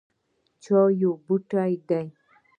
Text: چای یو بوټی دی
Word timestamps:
چای 0.63 0.91
یو 1.01 1.13
بوټی 1.25 1.73
دی 1.87 2.03